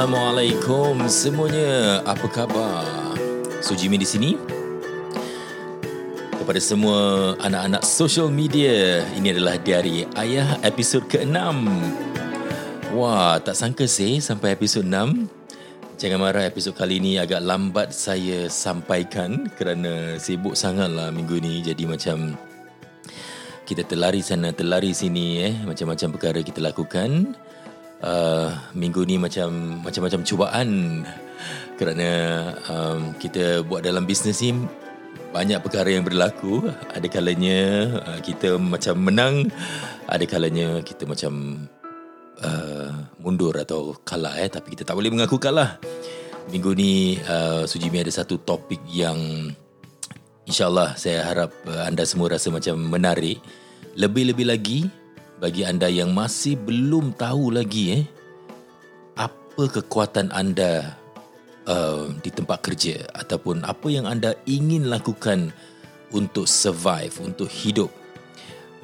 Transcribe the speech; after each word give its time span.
Assalamualaikum 0.00 1.12
semuanya. 1.12 2.00
Apa 2.08 2.24
khabar? 2.32 2.88
Sujimi 3.60 4.00
di 4.00 4.08
sini. 4.08 4.32
Kepada 6.40 6.56
semua 6.56 7.36
anak-anak 7.36 7.84
social 7.84 8.32
media, 8.32 9.04
ini 9.12 9.28
adalah 9.28 9.60
Diari 9.60 10.08
Ayah 10.16 10.56
episod 10.64 11.04
ke-6. 11.04 11.36
Wah, 12.96 13.44
tak 13.44 13.52
sangka 13.52 13.84
sih 13.84 14.24
sampai 14.24 14.56
episod 14.56 14.88
6. 14.88 15.28
Jangan 16.00 16.16
marah 16.16 16.48
episod 16.48 16.72
kali 16.72 16.96
ini 16.96 17.20
agak 17.20 17.44
lambat 17.44 17.92
saya 17.92 18.48
sampaikan 18.48 19.52
kerana 19.52 20.16
sibuk 20.16 20.56
sangatlah 20.56 21.12
minggu 21.12 21.44
ni 21.44 21.60
jadi 21.60 21.84
macam 21.84 22.40
kita 23.68 23.84
terlari 23.84 24.24
sana 24.24 24.48
terlari 24.48 24.96
sini 24.96 25.44
eh 25.44 25.54
macam-macam 25.60 26.08
perkara 26.16 26.40
kita 26.40 26.64
lakukan 26.64 27.36
uh, 28.04 28.48
minggu 28.76 29.04
ni 29.04 29.16
macam 29.16 29.80
macam-macam 29.84 30.20
cubaan. 30.24 30.68
Kerana 31.80 32.08
um, 32.68 33.16
kita 33.16 33.64
buat 33.64 33.80
dalam 33.80 34.04
bisnes 34.04 34.44
ni 34.44 34.52
banyak 35.32 35.62
perkara 35.64 35.88
yang 35.88 36.04
berlaku. 36.04 36.68
Ada 36.92 37.08
kalanya 37.08 37.60
uh, 38.04 38.20
kita 38.20 38.60
macam 38.60 39.00
menang. 39.00 39.48
Ada 40.04 40.24
kalanya 40.28 40.84
kita 40.84 41.08
macam 41.08 41.64
uh, 42.44 42.92
mundur 43.22 43.56
atau 43.56 43.96
kalah 44.04 44.36
eh. 44.36 44.52
Tapi 44.52 44.76
kita 44.76 44.84
tak 44.84 44.96
boleh 44.98 45.08
mengaku 45.08 45.40
kalah. 45.40 45.80
Minggu 46.52 46.76
ni 46.76 47.16
uh, 47.24 47.64
Sujimi 47.64 48.02
ada 48.02 48.12
satu 48.12 48.36
topik 48.42 48.82
yang 48.90 49.16
insyaallah 50.44 50.98
saya 50.98 51.22
harap 51.24 51.54
uh, 51.64 51.86
anda 51.88 52.04
semua 52.04 52.36
rasa 52.36 52.52
macam 52.52 52.76
menarik. 52.76 53.40
Lebih-lebih 53.96 54.46
lagi 54.46 54.80
bagi 55.40 55.64
anda 55.64 55.88
yang 55.88 56.12
masih 56.12 56.60
belum 56.60 57.16
tahu 57.16 57.56
lagi 57.56 57.96
eh 57.96 58.04
apa 59.16 59.64
kekuatan 59.80 60.28
anda 60.36 61.00
uh, 61.64 62.12
di 62.20 62.28
tempat 62.28 62.60
kerja 62.60 63.08
ataupun 63.16 63.64
apa 63.64 63.88
yang 63.88 64.04
anda 64.04 64.36
ingin 64.44 64.92
lakukan 64.92 65.48
untuk 66.12 66.44
survive 66.44 67.16
untuk 67.24 67.48
hidup 67.48 67.88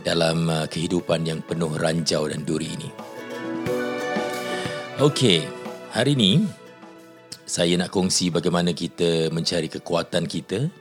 dalam 0.01 0.49
uh, 0.49 0.65
kehidupan 0.65 1.29
yang 1.29 1.45
penuh 1.45 1.77
ranjau 1.77 2.25
dan 2.33 2.41
duri 2.49 2.73
ini. 2.73 2.89
Okey, 4.97 5.45
hari 5.93 6.17
ini 6.17 6.49
saya 7.45 7.77
nak 7.77 7.93
kongsi 7.93 8.33
bagaimana 8.33 8.73
kita 8.73 9.29
mencari 9.29 9.69
kekuatan 9.69 10.25
kita 10.25 10.73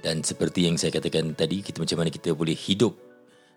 dan 0.00 0.24
seperti 0.24 0.64
yang 0.64 0.80
saya 0.80 0.96
katakan 0.96 1.36
tadi 1.36 1.60
kita 1.60 1.84
macam 1.84 2.00
mana 2.00 2.08
kita 2.08 2.32
boleh 2.32 2.56
hidup 2.56 3.09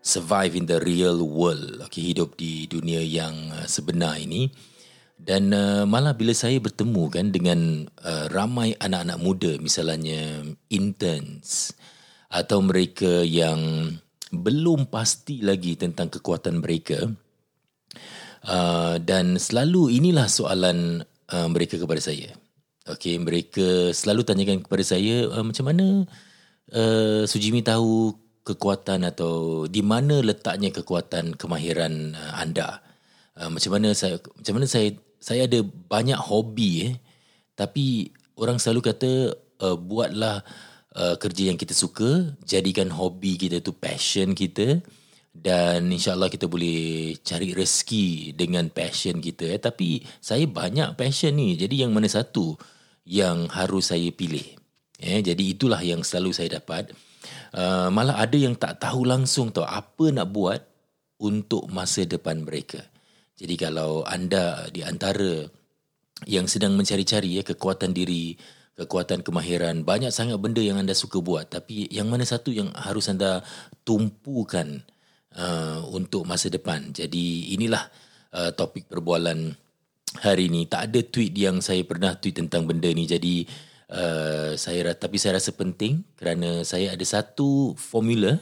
survive 0.04 0.60
in 0.60 0.68
the 0.68 0.84
real 0.84 1.24
world 1.24 1.80
okay, 1.88 2.12
hidup 2.12 2.36
di 2.36 2.68
dunia 2.68 3.00
yang 3.00 3.34
uh, 3.56 3.66
sebenar 3.66 4.20
ini. 4.20 4.52
Dan 5.16 5.56
uh, 5.56 5.88
malah 5.88 6.12
bila 6.20 6.36
saya 6.36 6.60
bertemu 6.60 7.04
kan 7.08 7.32
dengan 7.32 7.88
uh, 8.04 8.28
ramai 8.28 8.76
anak-anak 8.76 9.18
muda 9.24 9.52
misalnya 9.56 10.44
interns 10.68 11.72
atau 12.28 12.60
mereka 12.60 13.24
yang 13.24 13.88
belum 14.34 14.92
pasti 14.92 15.40
lagi 15.40 15.80
tentang 15.80 16.12
kekuatan 16.12 16.60
mereka 16.60 17.08
uh, 18.50 19.00
dan 19.00 19.40
selalu 19.40 19.96
inilah 19.96 20.28
soalan 20.28 21.08
uh, 21.32 21.48
mereka 21.48 21.80
kepada 21.80 22.04
saya. 22.04 22.36
Okay, 22.84 23.16
mereka 23.16 23.96
selalu 23.96 24.28
tanyakan 24.28 24.60
kepada 24.60 24.84
saya 24.84 25.32
uh, 25.32 25.46
macam 25.46 25.72
mana 25.72 26.04
uh, 26.76 27.24
Sujimi 27.24 27.64
tahu 27.64 28.12
kekuatan 28.44 29.08
atau 29.08 29.66
di 29.72 29.80
mana 29.80 30.20
letaknya 30.20 30.70
kekuatan 30.70 31.40
kemahiran 31.40 32.14
uh, 32.16 32.40
anda? 32.40 32.84
Uh, 33.34 33.50
macam 33.50 33.80
mana 33.80 33.96
saya 33.96 34.20
macam 34.20 34.54
mana 34.60 34.68
saya 34.68 34.94
saya 35.24 35.48
ada 35.48 35.64
banyak 35.64 36.20
hobi 36.20 36.92
eh. 36.92 36.96
Tapi 37.56 38.12
orang 38.36 38.60
selalu 38.60 38.82
kata 38.92 39.12
uh, 39.64 39.78
buatlah 39.80 40.44
uh, 41.00 41.16
kerja 41.16 41.48
yang 41.48 41.58
kita 41.58 41.72
suka 41.72 42.36
jadikan 42.44 42.92
hobi 42.92 43.40
kita 43.40 43.64
tu 43.64 43.72
passion 43.72 44.36
kita 44.36 44.84
dan 45.34 45.90
insyaallah 45.90 46.30
kita 46.30 46.46
boleh 46.46 47.18
cari 47.26 47.58
rezeki 47.58 48.38
dengan 48.38 48.68
passion 48.68 49.24
kita 49.24 49.56
eh. 49.56 49.62
Tapi 49.64 50.04
saya 50.20 50.44
banyak 50.44 51.00
passion 51.00 51.40
ni 51.40 51.56
jadi 51.56 51.88
yang 51.88 51.96
mana 51.96 52.12
satu 52.12 52.60
yang 53.08 53.48
harus 53.56 53.96
saya 53.96 54.12
pilih 54.12 54.44
eh. 55.00 55.24
Jadi 55.24 55.56
itulah 55.56 55.80
yang 55.80 56.04
selalu 56.04 56.36
saya 56.36 56.60
dapat 56.60 56.92
uh, 57.56 57.88
malah 57.90 58.20
ada 58.20 58.38
yang 58.38 58.56
tak 58.58 58.82
tahu 58.82 59.08
langsung 59.08 59.50
tahu 59.50 59.66
apa 59.66 60.06
nak 60.12 60.28
buat 60.32 60.62
untuk 61.24 61.68
masa 61.72 62.04
depan 62.04 62.44
mereka. 62.44 62.84
Jadi 63.40 63.56
kalau 63.58 64.06
anda 64.06 64.70
di 64.70 64.86
antara 64.86 65.48
yang 66.30 66.46
sedang 66.48 66.78
mencari-cari 66.78 67.42
ya 67.42 67.44
kekuatan 67.44 67.92
diri, 67.92 68.38
kekuatan 68.78 69.26
kemahiran, 69.26 69.84
banyak 69.84 70.14
sangat 70.14 70.38
benda 70.40 70.62
yang 70.62 70.80
anda 70.80 70.94
suka 70.94 71.20
buat 71.20 71.50
tapi 71.50 71.90
yang 71.90 72.08
mana 72.08 72.24
satu 72.24 72.54
yang 72.54 72.70
harus 72.78 73.10
anda 73.10 73.42
tumpukan 73.84 74.86
uh, 75.36 75.82
untuk 75.90 76.24
masa 76.30 76.48
depan. 76.48 76.94
Jadi 76.94 77.56
inilah 77.58 77.84
uh, 78.34 78.52
topik 78.54 78.88
perbualan 78.88 79.54
hari 80.22 80.52
ini. 80.52 80.70
Tak 80.70 80.92
ada 80.92 81.00
tweet 81.02 81.34
yang 81.34 81.60
saya 81.60 81.82
pernah 81.82 82.14
tweet 82.18 82.38
tentang 82.38 82.70
benda 82.70 82.90
ni. 82.94 83.10
Jadi 83.10 83.48
Uh, 83.94 84.58
saya 84.58 84.90
tapi 84.98 85.22
saya 85.22 85.38
rasa 85.38 85.54
penting 85.54 86.02
kerana 86.18 86.66
saya 86.66 86.98
ada 86.98 87.06
satu 87.06 87.78
formula 87.78 88.42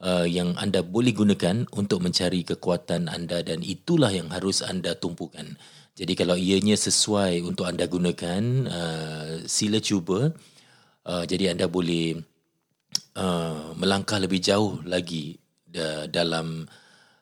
uh, 0.00 0.24
yang 0.24 0.56
anda 0.56 0.80
boleh 0.80 1.12
gunakan 1.12 1.68
untuk 1.76 2.00
mencari 2.00 2.40
kekuatan 2.40 3.12
anda 3.12 3.44
dan 3.44 3.60
itulah 3.60 4.08
yang 4.08 4.32
harus 4.32 4.64
anda 4.64 4.96
tumpukan. 4.96 5.60
Jadi 5.92 6.16
kalau 6.16 6.40
ianya 6.40 6.72
sesuai 6.72 7.44
untuk 7.44 7.68
anda 7.68 7.84
gunakan, 7.84 8.42
uh, 8.64 9.44
sila 9.44 9.76
cuba. 9.84 10.32
Uh, 11.04 11.28
jadi 11.28 11.52
anda 11.52 11.68
boleh 11.68 12.16
uh, 13.18 13.76
melangkah 13.76 14.16
lebih 14.16 14.40
jauh 14.40 14.80
lagi 14.88 15.36
da- 15.68 16.08
dalam 16.08 16.64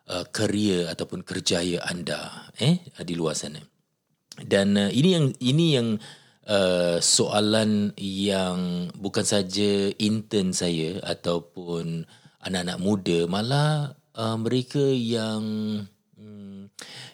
uh, 0.06 0.24
kerja 0.30 0.92
ataupun 0.94 1.26
kerjaya 1.26 1.82
anda 1.82 2.46
eh 2.62 2.78
di 3.02 3.18
luar 3.18 3.34
sana. 3.34 3.58
Dan 4.38 4.78
uh, 4.78 4.90
ini 4.92 5.08
yang 5.18 5.26
ini 5.42 5.66
yang 5.74 5.88
uh, 5.98 6.19
soalan 6.98 7.94
yang 8.00 8.90
bukan 8.98 9.22
saja 9.22 9.94
intern 10.02 10.50
saya 10.50 10.98
ataupun 11.06 12.02
anak-anak 12.42 12.78
muda 12.82 13.18
malah 13.30 13.94
uh, 14.18 14.36
mereka 14.40 14.82
yang 14.82 15.42
um, 16.18 16.66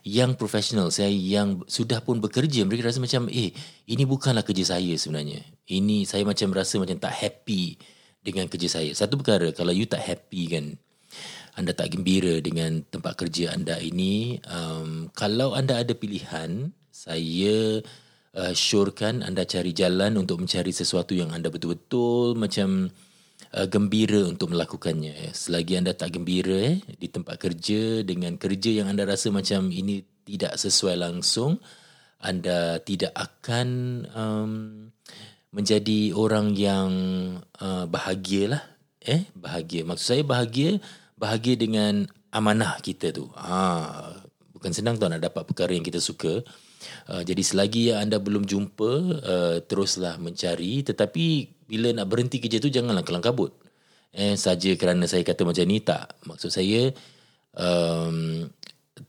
yang 0.07 0.39
profesional 0.39 0.89
saya 0.89 1.11
yang 1.13 1.61
sudah 1.69 2.01
pun 2.01 2.23
bekerja 2.23 2.65
mereka 2.65 2.89
rasa 2.89 3.03
macam 3.03 3.29
eh 3.29 3.53
ini 3.85 4.03
bukanlah 4.09 4.47
kerja 4.47 4.79
saya 4.79 4.95
sebenarnya. 4.97 5.43
Ini 5.67 6.07
saya 6.07 6.23
macam 6.23 6.55
rasa 6.55 6.79
macam 6.79 6.97
tak 6.97 7.13
happy 7.13 7.77
dengan 8.23 8.47
kerja 8.47 8.71
saya. 8.71 8.91
Satu 8.95 9.19
perkara 9.19 9.51
kalau 9.53 9.75
you 9.75 9.85
tak 9.85 10.01
happy 10.01 10.49
kan 10.49 10.67
anda 11.57 11.73
tak 11.73 11.97
gembira 11.97 12.41
dengan 12.45 12.85
tempat 12.89 13.17
kerja 13.17 13.53
anda 13.57 13.81
ini 13.81 14.41
um, 14.45 15.09
kalau 15.17 15.57
anda 15.57 15.81
ada 15.81 15.97
pilihan 15.97 16.73
saya 16.93 17.81
uh, 17.81 18.06
syorkan 18.53 19.25
anda 19.25 19.49
cari 19.49 19.73
jalan 19.73 20.21
untuk 20.21 20.45
mencari 20.45 20.69
sesuatu 20.69 21.17
yang 21.17 21.33
anda 21.33 21.49
betul-betul 21.49 22.37
macam 22.37 22.93
uh, 23.57 23.67
gembira 23.69 24.29
untuk 24.29 24.53
melakukannya. 24.53 25.33
Selagi 25.33 25.81
anda 25.81 25.93
tak 25.97 26.17
gembira 26.17 26.77
eh, 26.77 26.79
di 26.85 27.09
tempat 27.09 27.41
kerja 27.41 28.05
dengan 28.05 28.37
kerja 28.41 28.83
yang 28.83 28.93
anda 28.93 29.09
rasa 29.09 29.33
macam 29.33 29.73
ini 29.73 30.05
tidak 30.27 30.59
sesuai 30.59 30.97
langsung, 30.99 31.63
anda 32.21 32.83
tidak 32.83 33.15
akan 33.15 33.69
um, 34.13 34.53
menjadi 35.55 36.13
orang 36.13 36.53
yang 36.53 36.91
uh, 37.63 37.87
bahagialah. 37.87 38.77
Eh, 39.07 39.23
bahagia. 39.39 39.87
Maksud 39.87 40.03
saya 40.03 40.23
bahagia, 40.27 40.83
bahagia 41.15 41.55
dengan 41.55 42.11
amanah 42.35 42.83
kita 42.83 43.15
tu. 43.15 43.31
Ha, 43.39 44.19
bukan 44.51 44.75
senang 44.75 44.99
tau 44.99 45.07
nak 45.07 45.23
dapat 45.23 45.47
perkara 45.47 45.71
yang 45.79 45.87
kita 45.87 46.03
suka. 46.03 46.43
Uh, 47.07 47.23
jadi 47.23 47.43
selagi 47.43 47.95
anda 47.95 48.19
belum 48.19 48.45
jumpa 48.45 48.91
uh, 49.23 49.57
teruslah 49.65 50.19
mencari 50.19 50.83
tetapi 50.83 51.55
bila 51.67 51.91
nak 51.93 52.07
berhenti 52.11 52.39
kerja 52.39 52.63
tu 52.63 52.71
janganlah 52.71 53.03
kelang 53.03 53.25
kabut. 53.25 53.53
Eh 54.17 54.33
saja 54.39 54.73
kerana 54.81 55.05
saya 55.05 55.27
kata 55.27 55.45
macam 55.45 55.65
ni 55.69 55.83
tak. 55.83 56.17
Maksud 56.25 56.51
saya 56.51 56.95
um, 57.59 58.49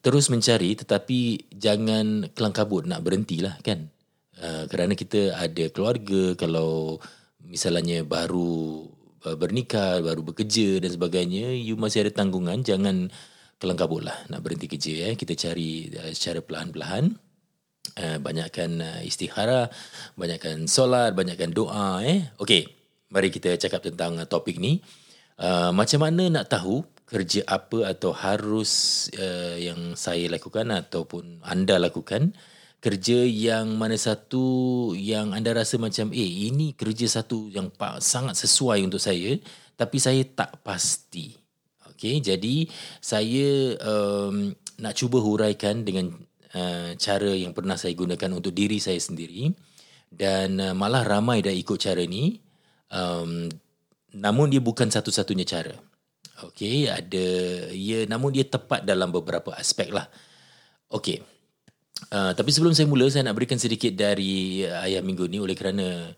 terus 0.03 0.27
mencari 0.27 0.75
tetapi 0.75 1.51
jangan 1.55 2.27
kelang 2.35 2.55
kabut 2.55 2.83
nak 2.83 3.05
berhentilah 3.05 3.55
kan. 3.63 3.87
Uh, 4.37 4.69
kerana 4.69 4.93
kita 4.93 5.33
ada 5.33 5.65
keluarga 5.73 6.37
kalau 6.37 7.01
misalnya 7.41 8.03
baru 8.03 8.85
uh, 9.25 9.37
bernikah, 9.39 10.03
baru 10.03 10.21
bekerja 10.21 10.83
dan 10.83 10.91
sebagainya, 10.91 11.55
you 11.55 11.79
masih 11.79 12.05
ada 12.05 12.11
tanggungan 12.13 12.61
jangan 12.61 13.09
kelang 13.57 13.79
kabut 13.79 14.05
lah 14.05 14.13
nak 14.29 14.45
berhenti 14.45 14.69
kerja 14.69 15.09
eh. 15.09 15.15
Kita 15.17 15.33
cari 15.33 15.89
uh, 15.89 16.11
secara 16.13 16.43
perlahan-lahan. 16.43 17.17
Uh, 17.95 18.19
banyakkan 18.19 18.83
uh, 18.83 19.01
istihara, 19.01 19.71
banyakkan 20.19 20.67
solat, 20.67 21.15
banyakkan 21.15 21.49
doa 21.55 22.03
eh. 22.03 22.27
Okey, 22.37 22.67
mari 23.09 23.31
kita 23.31 23.55
cakap 23.55 23.85
tentang 23.87 24.19
uh, 24.19 24.27
topik 24.27 24.59
ni. 24.59 24.83
Uh, 25.39 25.71
macam 25.71 26.03
mana 26.03 26.27
nak 26.27 26.51
tahu 26.51 26.83
kerja 27.07 27.47
apa 27.47 27.87
atau 27.87 28.11
harus 28.11 29.07
uh, 29.15 29.55
yang 29.55 29.95
saya 29.95 30.27
lakukan 30.27 30.67
ataupun 30.67 31.39
anda 31.47 31.79
lakukan 31.79 32.35
kerja 32.83 33.25
yang 33.25 33.79
mana 33.79 33.95
satu 33.95 34.91
yang 34.93 35.33
anda 35.33 35.55
rasa 35.55 35.79
macam 35.79 36.13
eh 36.13 36.51
ini 36.51 36.75
kerja 36.77 37.07
satu 37.07 37.49
yang 37.49 37.71
sangat 38.03 38.37
sesuai 38.37 38.83
untuk 38.85 39.01
saya 39.01 39.39
tapi 39.79 39.97
saya 39.97 40.21
tak 40.27 40.61
pasti. 40.61 41.33
Okey, 41.95 42.21
jadi 42.21 42.69
saya 43.01 43.73
um, 43.81 44.53
nak 44.77 44.93
cuba 44.93 45.17
huraikan 45.17 45.81
dengan 45.81 46.13
uh, 46.53 46.95
cara 46.95 47.31
yang 47.33 47.51
pernah 47.51 47.75
saya 47.75 47.91
gunakan 47.97 48.31
untuk 48.37 48.53
diri 48.53 48.77
saya 48.77 48.99
sendiri 49.01 49.51
dan 50.07 50.61
uh, 50.61 50.75
malah 50.77 51.03
ramai 51.03 51.43
dah 51.43 51.51
ikut 51.51 51.79
cara 51.79 52.03
ni. 52.07 52.39
Um, 52.87 53.51
namun 54.15 54.47
dia 54.47 54.63
bukan 54.63 54.87
satu-satunya 54.87 55.43
cara. 55.43 55.75
Okey, 56.45 56.85
ada 56.85 57.27
ya 57.73 58.05
namun 58.05 58.29
dia 58.31 58.45
tepat 58.45 58.85
dalam 58.85 59.09
beberapa 59.09 59.51
aspek 59.57 59.89
lah. 59.89 60.07
Okey. 60.93 61.19
Uh, 62.13 62.31
tapi 62.37 62.53
sebelum 62.53 62.77
saya 62.77 62.85
mula 62.85 63.09
saya 63.09 63.25
nak 63.25 63.35
berikan 63.41 63.57
sedikit 63.57 63.89
dari 63.97 64.61
ayam 64.69 65.01
minggu 65.01 65.25
ni 65.25 65.41
oleh 65.41 65.57
kerana 65.57 66.13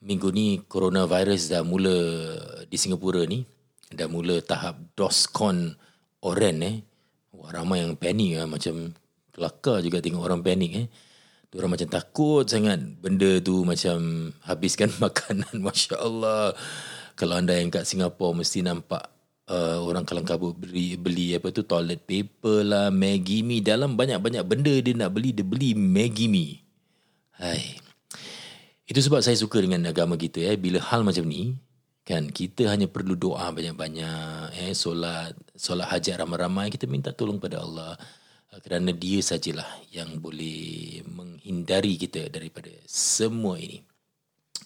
minggu 0.00 0.32
ni 0.32 0.64
coronavirus 0.64 1.52
dah 1.52 1.60
mula 1.60 1.92
di 2.64 2.76
Singapura 2.80 3.28
ni 3.28 3.44
dah 3.92 4.08
mula 4.08 4.40
tahap 4.40 4.80
DOSCON 4.96 5.76
oren 6.24 6.58
eh. 6.64 6.76
Wah 7.36 7.52
ramai 7.52 7.84
yang 7.84 7.94
panik 8.00 8.40
lah 8.40 8.48
macam 8.48 8.96
kelakar 9.32 9.80
juga 9.80 10.02
tengok 10.02 10.22
orang 10.22 10.40
panik 10.44 10.72
eh. 10.74 10.86
Orang 11.50 11.74
macam 11.74 11.90
takut 11.90 12.46
sangat 12.46 12.78
benda 13.02 13.42
tu 13.42 13.66
macam 13.66 14.30
habiskan 14.46 14.86
makanan 15.02 15.58
masya-Allah. 15.58 16.54
Kalau 17.18 17.34
anda 17.34 17.58
yang 17.58 17.74
kat 17.74 17.84
Singapura 17.84 18.38
mesti 18.38 18.62
nampak 18.62 19.10
uh, 19.50 19.82
orang 19.82 20.06
kalang 20.06 20.24
kabut 20.24 20.54
beli, 20.54 20.94
beli 20.94 21.34
apa 21.34 21.50
tu 21.50 21.66
toilet 21.66 21.98
paper 22.06 22.62
lah, 22.62 22.88
Maggi 22.94 23.42
mee 23.42 23.60
dalam 23.60 23.98
banyak-banyak 23.98 24.44
benda 24.46 24.74
dia 24.78 24.94
nak 24.94 25.10
beli 25.10 25.34
dia 25.34 25.44
beli 25.44 25.74
Maggi 25.74 26.30
mee. 26.30 26.62
Hai. 27.34 27.82
Itu 28.86 29.02
sebab 29.02 29.22
saya 29.22 29.34
suka 29.38 29.58
dengan 29.58 29.86
agama 29.90 30.14
kita 30.14 30.42
eh 30.42 30.58
bila 30.58 30.78
hal 30.78 31.02
macam 31.02 31.26
ni 31.26 31.58
kan 32.02 32.26
kita 32.26 32.66
hanya 32.66 32.90
perlu 32.90 33.14
doa 33.14 33.54
banyak-banyak 33.54 34.50
eh 34.66 34.74
solat 34.74 35.30
solat 35.54 35.86
hajat 35.86 36.18
ramai-ramai 36.18 36.66
kita 36.72 36.90
minta 36.90 37.14
tolong 37.14 37.38
pada 37.38 37.62
Allah 37.62 37.94
kerana 38.58 38.90
dia 38.90 39.22
sajalah 39.22 39.68
yang 39.94 40.18
boleh 40.18 41.06
menghindari 41.06 41.94
kita 41.94 42.26
daripada 42.26 42.74
semua 42.90 43.54
ini. 43.62 43.78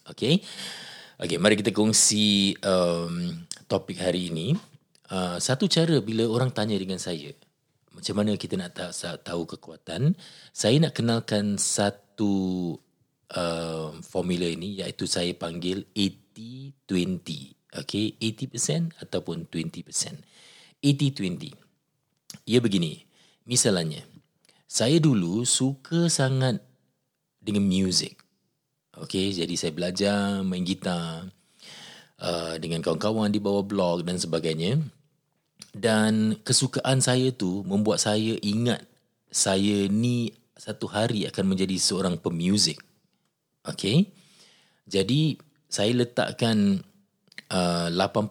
Okey. 0.08 0.40
Okey, 1.20 1.36
mari 1.36 1.60
kita 1.60 1.70
kongsi 1.70 2.56
um, 2.64 3.44
topik 3.68 4.00
hari 4.00 4.32
ini. 4.32 4.56
Uh, 5.12 5.36
satu 5.36 5.68
cara 5.68 6.00
bila 6.00 6.24
orang 6.24 6.48
tanya 6.48 6.80
dengan 6.80 6.96
saya, 6.96 7.28
macam 7.92 8.14
mana 8.18 8.34
kita 8.40 8.56
nak 8.58 8.72
tahu, 8.74 8.90
tahu 9.22 9.42
kekuatan, 9.54 10.16
saya 10.50 10.76
nak 10.80 10.96
kenalkan 10.96 11.60
satu 11.60 12.74
uh, 13.30 13.94
formula 14.02 14.48
ini 14.48 14.82
iaitu 14.82 15.06
saya 15.06 15.30
panggil 15.36 15.86
80-20. 15.94 17.54
Okay, 17.74 18.14
80% 18.18 19.02
ataupun 19.02 19.50
20%. 19.50 19.86
80-20. 20.82 21.52
Ia 22.50 22.58
begini, 22.62 23.02
misalnya, 23.48 24.04
saya 24.68 24.98
dulu 25.00 25.44
suka 25.48 26.10
sangat 26.10 26.60
dengan 27.40 27.64
music. 27.64 28.20
Okay, 28.94 29.34
jadi 29.34 29.54
saya 29.58 29.72
belajar 29.74 30.42
main 30.46 30.62
gitar 30.62 31.28
uh, 32.22 32.54
dengan 32.58 32.80
kawan-kawan 32.80 33.30
di 33.30 33.42
bawah 33.42 33.66
blog 33.66 34.06
dan 34.06 34.16
sebagainya 34.18 34.78
dan 35.74 36.38
kesukaan 36.46 37.02
saya 37.02 37.34
tu 37.34 37.66
membuat 37.66 37.98
saya 37.98 38.38
ingat 38.38 38.86
saya 39.34 39.90
ni 39.90 40.30
satu 40.54 40.86
hari 40.86 41.26
akan 41.26 41.50
menjadi 41.50 41.74
seorang 41.74 42.14
pemuzik. 42.14 42.78
Okay. 43.66 44.06
Jadi 44.86 45.34
saya 45.66 45.90
letakkan 45.90 46.78
uh, 47.50 47.88
80% 47.90 48.30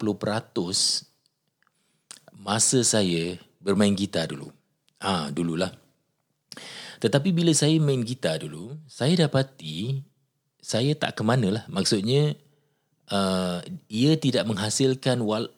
masa 2.39 2.79
saya 2.87 3.35
bermain 3.59 3.91
gitar 3.91 4.31
dulu. 4.31 4.47
Ah, 5.03 5.27
dululah. 5.35 5.75
Tetapi 7.03 7.35
bila 7.35 7.51
saya 7.51 7.75
main 7.83 7.99
gitar 8.07 8.39
dulu, 8.39 8.79
saya 8.87 9.27
dapati 9.27 9.99
saya 10.63 10.95
tak 10.95 11.19
ke 11.19 11.23
mana 11.27 11.59
lah. 11.59 11.63
Maksudnya 11.67 12.39
uh, 13.11 13.59
ia 13.91 14.15
tidak 14.15 14.47
menghasilkan 14.47 15.19
wal 15.19 15.51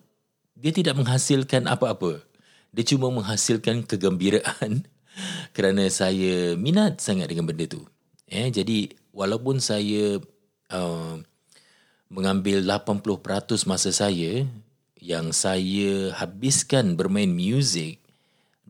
dia 0.58 0.74
tidak 0.74 0.98
menghasilkan 0.98 1.70
apa-apa. 1.70 2.26
Dia 2.74 2.84
cuma 2.90 3.14
menghasilkan 3.14 3.86
kegembiraan 3.86 4.90
kerana 5.56 5.86
saya 5.94 6.58
minat 6.58 6.98
sangat 7.00 7.30
dengan 7.30 7.46
benda 7.46 7.70
tu. 7.70 7.86
Eh, 8.26 8.50
jadi 8.50 8.90
walaupun 9.14 9.62
saya 9.62 10.18
uh, 10.74 11.16
mengambil 12.10 12.66
80% 12.66 13.70
masa 13.70 13.94
saya 13.94 14.50
yang 14.98 15.30
saya 15.30 16.10
habiskan 16.18 16.98
bermain 16.98 17.30
muzik, 17.30 18.02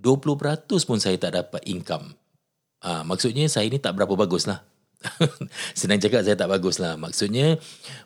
20% 0.05 0.69
pun 0.85 1.01
saya 1.01 1.17
tak 1.17 1.33
dapat 1.33 1.65
income. 1.65 2.13
Ah, 2.85 3.01
maksudnya 3.01 3.49
saya 3.49 3.65
ni 3.65 3.81
tak 3.81 3.97
berapa 3.97 4.13
bagus 4.13 4.45
lah. 4.45 4.61
Senang 5.77 5.97
cakap 5.97 6.21
saya 6.21 6.37
tak 6.37 6.53
bagus 6.53 6.77
lah. 6.77 6.93
Maksudnya 7.01 7.57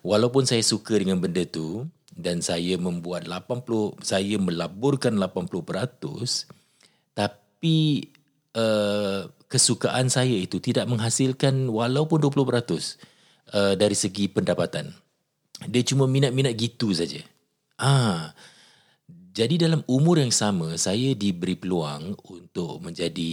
walaupun 0.07 0.47
saya 0.47 0.63
suka 0.63 0.95
dengan 0.95 1.19
benda 1.19 1.43
tu, 1.43 1.83
dan 2.19 2.43
saya 2.43 2.75
membuat 2.75 3.31
80 3.31 4.03
saya 4.03 4.35
melaburkan 4.35 5.15
80% 5.15 6.51
tapi 7.15 8.11
uh, 8.59 9.31
kesukaan 9.47 10.11
saya 10.11 10.35
itu 10.35 10.59
tidak 10.59 10.91
menghasilkan 10.91 11.71
walaupun 11.71 12.19
20% 12.19 12.35
uh, 13.55 13.73
dari 13.79 13.95
segi 13.95 14.27
pendapatan 14.27 14.91
dia 15.71 15.83
cuma 15.87 16.11
minat-minat 16.11 16.59
gitu 16.59 16.91
saja 16.91 17.23
ah 17.79 18.35
jadi 19.39 19.55
dalam 19.55 19.87
umur 19.87 20.19
yang 20.19 20.35
sama 20.35 20.75
saya 20.75 21.15
diberi 21.15 21.55
peluang 21.55 22.11
untuk 22.27 22.83
menjadi 22.83 23.31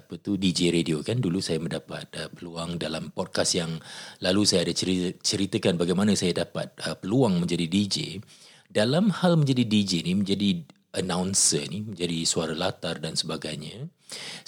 apa 0.00 0.16
tu 0.16 0.40
DJ 0.40 0.72
radio 0.72 1.04
kan. 1.04 1.20
Dulu 1.20 1.36
saya 1.44 1.60
mendapat 1.60 2.08
uh, 2.16 2.32
peluang 2.32 2.80
dalam 2.80 3.12
podcast 3.12 3.52
yang 3.60 3.76
lalu 4.24 4.48
saya 4.48 4.64
ada 4.64 4.72
ceritakan 5.20 5.76
bagaimana 5.76 6.16
saya 6.16 6.48
dapat 6.48 6.72
uh, 6.88 6.96
peluang 6.96 7.44
menjadi 7.44 7.68
DJ 7.68 8.24
dalam 8.72 9.12
hal 9.12 9.36
menjadi 9.36 9.68
DJ 9.68 10.08
ni 10.08 10.16
menjadi 10.16 10.64
announcer 10.96 11.68
ni 11.68 11.84
menjadi 11.92 12.24
suara 12.24 12.56
latar 12.56 12.96
dan 13.04 13.12
sebagainya 13.12 13.92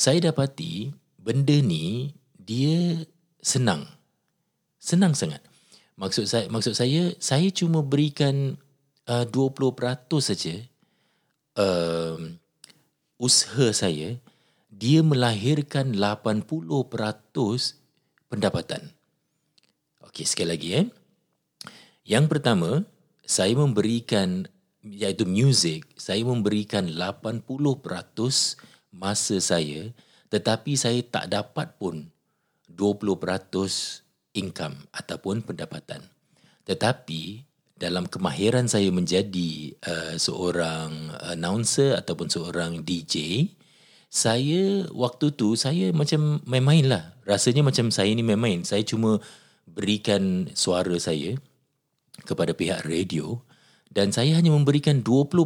saya 0.01 0.33
dapati 0.33 0.97
benda 1.21 1.61
ni 1.61 2.17
dia 2.41 3.05
senang. 3.45 3.85
Senang 4.81 5.13
sangat. 5.13 5.45
Maksud 6.01 6.25
saya 6.25 6.49
maksud 6.49 6.73
saya 6.73 7.13
saya 7.21 7.53
cuma 7.53 7.85
berikan 7.85 8.57
uh, 9.13 9.29
20% 9.29 9.77
saja 10.25 10.57
uh, 11.57 12.17
usaha 13.17 13.73
saya 13.73 14.21
dia 14.69 15.01
melahirkan 15.01 15.97
80% 15.97 16.69
pendapatan. 18.29 18.93
Okey, 20.05 20.29
sekali 20.29 20.49
lagi 20.53 20.69
eh. 20.77 20.87
Yang 22.07 22.25
pertama, 22.37 22.85
saya 23.25 23.57
memberikan 23.57 24.47
iaitu 24.87 25.27
music, 25.27 25.89
saya 25.99 26.23
memberikan 26.23 26.87
80% 26.87 27.43
masa 28.95 29.37
saya 29.43 29.91
tetapi 30.27 30.75
saya 30.75 31.01
tak 31.07 31.31
dapat 31.31 31.79
pun 31.79 32.11
20% 32.71 34.37
income 34.37 34.77
ataupun 34.93 35.41
pendapatan. 35.47 36.03
Tetapi 36.67 37.47
dalam 37.77 38.09
kemahiran 38.09 38.73
saya 38.73 38.89
menjadi 38.89 39.77
uh, 39.85 40.17
seorang 40.17 41.13
announcer 41.29 41.93
ataupun 41.93 42.33
seorang 42.33 42.81
DJ, 42.81 43.45
saya 44.09 44.89
waktu 44.97 45.37
tu 45.37 45.53
saya 45.61 45.93
macam 45.93 46.41
main-main 46.49 46.89
lah. 46.89 47.13
Rasanya 47.29 47.61
macam 47.61 47.93
saya 47.93 48.09
ni 48.17 48.25
main-main. 48.25 48.65
Saya 48.65 48.81
cuma 48.81 49.21
berikan 49.69 50.49
suara 50.57 50.97
saya 50.97 51.37
kepada 52.25 52.57
pihak 52.57 52.89
radio 52.89 53.45
dan 53.93 54.09
saya 54.09 54.41
hanya 54.41 54.57
memberikan 54.57 55.05
20% 55.05 55.37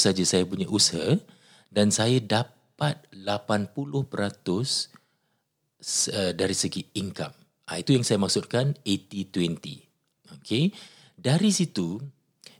saja 0.00 0.24
saya 0.24 0.48
punya 0.48 0.64
usaha 0.72 1.20
dan 1.68 1.92
saya 1.92 2.24
dapat 2.24 3.04
80% 3.12 3.92
uh, 3.92 6.32
dari 6.32 6.56
segi 6.56 6.88
income. 6.96 7.36
Ha, 7.68 7.84
itu 7.84 7.92
yang 7.92 8.06
saya 8.06 8.16
maksudkan 8.16 8.80
80-20. 8.80 10.40
Okay 10.40 10.72
dari 11.16 11.50
situ 11.50 11.98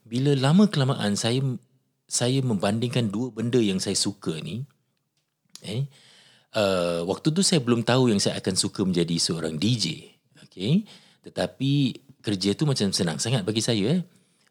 bila 0.02 0.32
lama 0.36 0.66
kelamaan 0.66 1.14
saya 1.14 1.44
saya 2.06 2.42
membandingkan 2.42 3.10
dua 3.10 3.30
benda 3.30 3.58
yang 3.58 3.78
saya 3.82 3.98
suka 3.98 4.38
ni 4.42 4.64
eh 5.66 5.86
uh, 6.56 7.02
waktu 7.08 7.32
tu 7.32 7.42
saya 7.44 7.60
belum 7.60 7.84
tahu 7.84 8.10
yang 8.10 8.20
saya 8.22 8.38
akan 8.38 8.54
suka 8.54 8.82
menjadi 8.86 9.16
seorang 9.18 9.56
DJ 9.60 10.16
okey? 10.56 10.88
Tetapi 11.26 11.72
kerja 12.24 12.56
tu 12.56 12.64
macam 12.64 12.88
senang 12.90 13.20
sangat 13.20 13.44
bagi 13.44 13.60
saya 13.60 14.00
eh. 14.00 14.02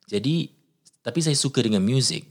Jadi 0.06 0.54
tapi 1.02 1.20
saya 1.26 1.34
suka 1.34 1.66
dengan 1.66 1.82
music. 1.82 2.30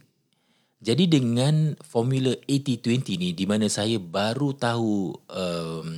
Jadi 0.85 1.09
dengan 1.09 1.75
formula 1.81 2.37
80-20 2.47 3.19
ni 3.19 3.31
di 3.33 3.45
mana 3.49 3.67
saya 3.73 3.97
baru 3.97 4.53
tahu 4.53 5.17
um, 5.17 5.89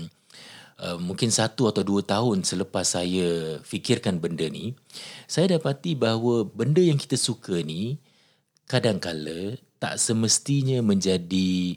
uh, 0.81 0.99
mungkin 1.01 1.33
satu 1.33 1.69
atau 1.69 1.83
dua 1.85 2.03
tahun 2.05 2.45
selepas 2.45 2.97
saya 2.99 3.59
fikirkan 3.65 4.21
benda 4.21 4.47
ni, 4.49 4.77
saya 5.29 5.57
dapati 5.57 5.97
bahawa 5.97 6.45
benda 6.47 6.81
yang 6.81 7.01
kita 7.01 7.17
suka 7.17 7.61
ni 7.61 8.01
kadangkala 8.67 9.61
tak 9.79 10.01
semestinya 10.01 10.81
menjadi 10.81 11.77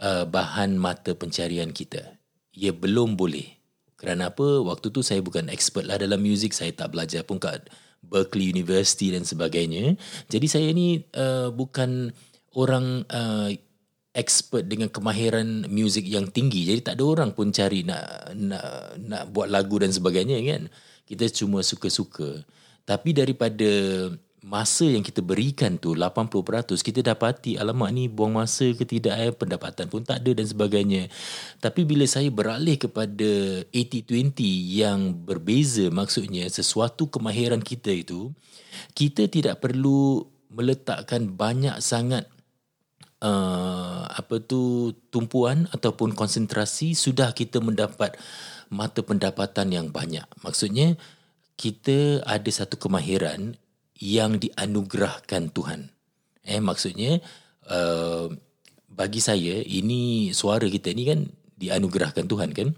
uh, 0.00 0.24
bahan 0.26 0.76
mata 0.80 1.12
pencarian 1.14 1.70
kita. 1.70 2.16
Ia 2.56 2.74
belum 2.74 3.14
boleh. 3.14 3.60
Kerana 4.00 4.32
apa? 4.32 4.64
Waktu 4.64 4.88
tu 4.90 5.04
saya 5.04 5.20
bukan 5.20 5.52
expert 5.52 5.84
lah 5.84 6.00
dalam 6.00 6.24
muzik. 6.24 6.56
Saya 6.56 6.72
tak 6.72 6.96
belajar 6.96 7.20
pun 7.22 7.36
kat 7.36 7.68
Berkeley 8.00 8.48
University 8.48 9.12
dan 9.12 9.28
sebagainya. 9.28 10.00
Jadi 10.32 10.46
saya 10.48 10.72
ni 10.72 11.04
uh, 11.12 11.52
bukan 11.52 12.10
orang 12.56 13.04
uh, 13.12 13.52
expert 14.10 14.66
dengan 14.66 14.90
kemahiran 14.90 15.70
muzik 15.70 16.02
yang 16.06 16.26
tinggi. 16.30 16.66
Jadi 16.66 16.80
tak 16.82 16.94
ada 16.98 17.04
orang 17.06 17.30
pun 17.30 17.54
cari 17.54 17.86
nak 17.86 18.34
nak 18.34 18.98
nak 18.98 19.22
buat 19.30 19.46
lagu 19.46 19.78
dan 19.78 19.94
sebagainya 19.94 20.42
kan. 20.42 20.66
Kita 21.06 21.26
cuma 21.30 21.62
suka-suka. 21.62 22.42
Tapi 22.86 23.14
daripada 23.14 23.70
masa 24.40 24.88
yang 24.88 25.04
kita 25.04 25.20
berikan 25.20 25.76
tu 25.76 25.92
80% 25.92 26.72
kita 26.80 27.04
dapati 27.04 27.60
alamak 27.60 27.92
ni 27.92 28.08
buang 28.08 28.40
masa 28.40 28.72
ke 28.72 28.88
tidak 28.88 29.14
eh 29.20 29.32
pendapatan 29.36 29.84
pun 29.92 30.00
tak 30.00 30.24
ada 30.24 30.32
dan 30.32 30.48
sebagainya 30.48 31.12
tapi 31.60 31.84
bila 31.84 32.08
saya 32.08 32.32
beralih 32.32 32.80
kepada 32.80 33.60
80-20 33.68 34.40
yang 34.80 35.12
berbeza 35.12 35.92
maksudnya 35.92 36.48
sesuatu 36.48 37.04
kemahiran 37.12 37.60
kita 37.60 37.92
itu 37.92 38.32
kita 38.96 39.28
tidak 39.28 39.60
perlu 39.60 40.24
meletakkan 40.48 41.28
banyak 41.28 41.76
sangat 41.84 42.24
uh, 43.22 44.04
apa 44.08 44.40
tu 44.42 44.92
tumpuan 45.08 45.68
ataupun 45.72 46.12
konsentrasi 46.12 46.92
sudah 46.92 47.32
kita 47.32 47.62
mendapat 47.62 48.16
mata 48.70 49.00
pendapatan 49.02 49.72
yang 49.72 49.86
banyak 49.88 50.26
maksudnya 50.44 50.98
kita 51.60 52.24
ada 52.24 52.48
satu 52.48 52.80
kemahiran 52.80 53.60
yang 54.00 54.40
dianugerahkan 54.40 55.52
Tuhan. 55.52 55.92
Eh 56.40 56.56
maksudnya 56.58 57.20
uh, 57.68 58.32
bagi 58.88 59.20
saya 59.20 59.60
ini 59.60 60.32
suara 60.32 60.64
kita 60.64 60.96
ni 60.96 61.04
kan 61.04 61.28
dianugerahkan 61.60 62.24
Tuhan 62.24 62.56
kan. 62.56 62.72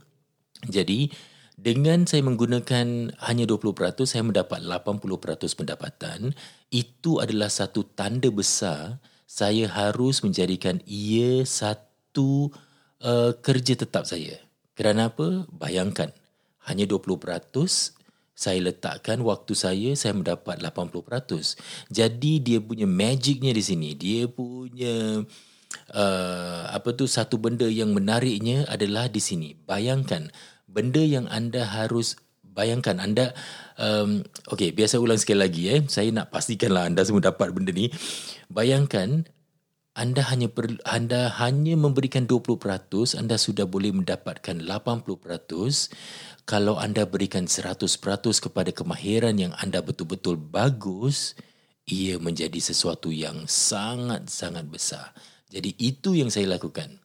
Jadi 0.67 1.15
dengan 1.55 2.11
saya 2.11 2.27
menggunakan 2.27 3.15
hanya 3.23 3.45
20% 3.47 4.03
saya 4.03 4.27
mendapat 4.27 4.67
80% 4.67 4.99
pendapatan 5.55 6.35
itu 6.75 7.23
adalah 7.23 7.55
satu 7.55 7.87
tanda 7.87 8.35
besar 8.35 8.99
saya 9.33 9.65
harus 9.65 10.21
menjadikan 10.21 10.85
ia 10.85 11.49
satu 11.49 12.53
uh, 13.01 13.33
kerja 13.41 13.81
tetap 13.81 14.05
saya. 14.05 14.37
Kerana 14.77 15.09
apa? 15.09 15.49
Bayangkan 15.49 16.13
hanya 16.69 16.85
20% 16.85 17.97
saya 18.37 18.59
letakkan 18.61 19.25
waktu 19.25 19.57
saya 19.57 19.97
saya 19.97 20.13
mendapat 20.13 20.61
80%. 20.61 21.57
Jadi 21.89 22.33
dia 22.45 22.61
punya 22.61 22.85
magicnya 22.85 23.57
di 23.57 23.65
sini. 23.65 23.97
Dia 23.97 24.29
punya 24.29 25.25
uh, 25.97 26.63
apa 26.69 26.93
tu 26.93 27.09
satu 27.09 27.41
benda 27.41 27.65
yang 27.65 27.97
menariknya 27.97 28.69
adalah 28.69 29.09
di 29.09 29.25
sini. 29.25 29.57
Bayangkan 29.57 30.29
benda 30.69 31.01
yang 31.01 31.25
anda 31.33 31.65
harus 31.65 32.21
bayangkan 32.53 33.01
anda 33.01 33.33
um, 33.81 34.23
okey 34.53 34.77
biasa 34.77 35.01
ulang 35.01 35.19
sekali 35.19 35.41
lagi 35.41 35.63
eh. 35.73 35.81
Saya 35.89 36.13
nak 36.13 36.29
pastikanlah 36.29 36.87
anda 36.87 37.03
semua 37.03 37.25
dapat 37.25 37.51
benda 37.51 37.73
ni. 37.73 37.89
Bayangkan 38.53 39.25
anda 39.93 40.25
hanya 40.33 40.49
per, 40.49 40.73
anda 40.89 41.29
hanya 41.37 41.77
memberikan 41.77 42.25
20%, 42.25 43.13
anda 43.21 43.37
sudah 43.37 43.69
boleh 43.69 43.93
mendapatkan 43.93 44.57
80% 44.57 45.05
kalau 46.43 46.81
anda 46.81 47.07
berikan 47.07 47.47
100% 47.47 48.01
kepada 48.41 48.71
kemahiran 48.75 49.37
yang 49.39 49.53
anda 49.61 49.79
betul-betul 49.85 50.41
bagus, 50.41 51.39
ia 51.87 52.19
menjadi 52.19 52.59
sesuatu 52.59 53.15
yang 53.15 53.47
sangat-sangat 53.47 54.67
besar. 54.67 55.15
Jadi 55.53 55.77
itu 55.79 56.17
yang 56.17 56.33
saya 56.33 56.51
lakukan. 56.51 56.99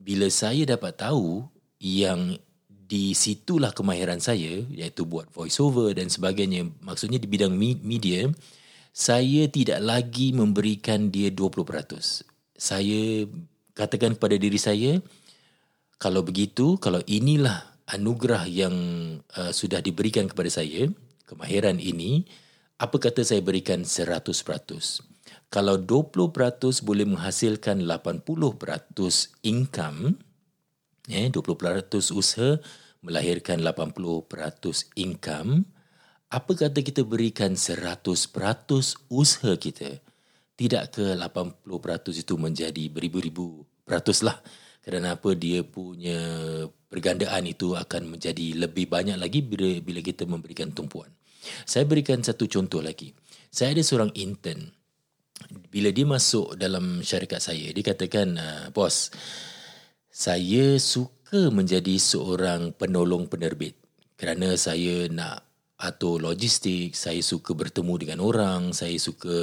Bila 0.00 0.28
saya 0.32 0.66
dapat 0.66 0.98
tahu 0.98 1.46
yang 1.78 2.36
di 2.90 3.14
situlah 3.14 3.70
kemahiran 3.70 4.18
saya, 4.18 4.66
iaitu 4.66 5.06
buat 5.06 5.30
voiceover 5.30 5.94
dan 5.94 6.10
sebagainya, 6.10 6.66
maksudnya 6.82 7.22
di 7.22 7.30
bidang 7.30 7.54
media, 7.54 8.26
saya 8.90 9.46
tidak 9.46 9.78
lagi 9.78 10.34
memberikan 10.34 11.14
dia 11.14 11.30
20%. 11.30 12.26
Saya 12.58 13.30
katakan 13.78 14.18
kepada 14.18 14.34
diri 14.34 14.58
saya, 14.58 14.98
kalau 16.02 16.26
begitu, 16.26 16.82
kalau 16.82 16.98
inilah 17.06 17.78
anugerah 17.86 18.50
yang 18.50 18.74
uh, 19.38 19.54
sudah 19.54 19.78
diberikan 19.78 20.26
kepada 20.26 20.50
saya, 20.50 20.90
kemahiran 21.30 21.78
ini, 21.78 22.26
apa 22.82 22.98
kata 22.98 23.22
saya 23.22 23.38
berikan 23.38 23.86
100%? 23.86 24.18
Kalau 25.46 25.76
20% 25.78 26.82
boleh 26.82 27.06
menghasilkan 27.06 27.86
80% 27.86 28.26
income, 29.46 30.18
eh, 31.10 31.28
20% 31.28 32.14
usaha 32.14 32.56
melahirkan 33.00 33.64
80% 33.64 34.96
income, 34.96 35.64
apa 36.30 36.52
kata 36.54 36.86
kita 36.86 37.02
berikan 37.02 37.58
100% 37.58 38.06
usaha 39.10 39.52
kita? 39.58 39.98
Tidak 40.54 40.84
ke 40.92 41.16
80% 41.18 41.66
itu 42.14 42.34
menjadi 42.38 42.84
beribu-ribu 42.92 43.66
peratus 43.82 44.22
lah. 44.22 44.38
Kerana 44.80 45.18
apa 45.18 45.34
dia 45.34 45.66
punya 45.66 46.20
pergandaan 46.86 47.50
itu 47.50 47.74
akan 47.74 48.16
menjadi 48.16 48.54
lebih 48.62 48.86
banyak 48.86 49.18
lagi 49.18 49.42
bila, 49.42 49.80
bila 49.82 50.00
kita 50.04 50.24
memberikan 50.28 50.70
tumpuan. 50.70 51.10
Saya 51.64 51.88
berikan 51.88 52.20
satu 52.20 52.46
contoh 52.46 52.84
lagi. 52.84 53.10
Saya 53.48 53.74
ada 53.74 53.82
seorang 53.82 54.12
intern. 54.14 54.70
Bila 55.72 55.88
dia 55.90 56.04
masuk 56.04 56.54
dalam 56.54 57.00
syarikat 57.00 57.40
saya, 57.40 57.72
dia 57.72 57.82
katakan, 57.82 58.36
ah, 58.36 58.66
bos, 58.70 59.08
saya 60.10 60.76
suka 60.82 61.48
menjadi 61.54 61.94
seorang 61.96 62.74
penolong 62.74 63.30
penerbit. 63.30 63.78
Kerana 64.18 64.58
saya 64.58 65.06
nak 65.06 65.46
atur 65.80 66.20
logistik, 66.20 66.92
saya 66.98 67.22
suka 67.22 67.56
bertemu 67.56 67.94
dengan 67.96 68.18
orang, 68.20 68.74
saya 68.74 68.98
suka 68.98 69.38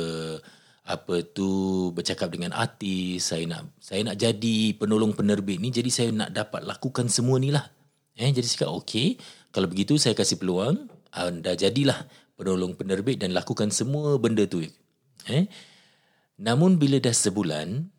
apa 0.87 1.19
tu 1.19 1.91
bercakap 1.91 2.31
dengan 2.31 2.55
artis 2.55 3.27
saya 3.27 3.43
nak 3.43 3.75
saya 3.83 4.07
nak 4.07 4.15
jadi 4.15 4.71
penolong 4.79 5.11
penerbit 5.11 5.59
ni 5.59 5.67
jadi 5.67 5.91
saya 5.91 6.09
nak 6.15 6.31
dapat 6.31 6.63
lakukan 6.63 7.11
semua 7.11 7.35
ni 7.43 7.51
lah 7.51 7.67
eh 8.15 8.31
jadi 8.31 8.47
saya 8.47 8.59
kata 8.63 8.73
okey 8.79 9.07
kalau 9.51 9.67
begitu 9.67 9.99
saya 9.99 10.15
kasih 10.15 10.39
peluang 10.39 10.87
anda 11.11 11.59
jadilah 11.59 12.07
penolong 12.39 12.71
penerbit 12.79 13.19
dan 13.19 13.35
lakukan 13.35 13.67
semua 13.67 14.15
benda 14.15 14.47
tu 14.47 14.63
eh 14.63 15.43
namun 16.39 16.79
bila 16.79 17.03
dah 17.03 17.11
sebulan 17.11 17.91